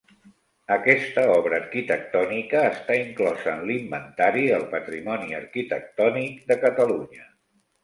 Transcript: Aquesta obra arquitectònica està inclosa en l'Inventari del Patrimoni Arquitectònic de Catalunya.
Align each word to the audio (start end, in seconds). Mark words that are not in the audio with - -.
Aquesta 0.75 1.25
obra 1.33 1.59
arquitectònica 1.63 2.63
està 2.71 2.97
inclosa 3.03 3.53
en 3.53 3.61
l'Inventari 3.69 4.47
del 4.55 4.67
Patrimoni 4.73 5.39
Arquitectònic 5.43 6.43
de 6.51 6.61
Catalunya. 6.67 7.31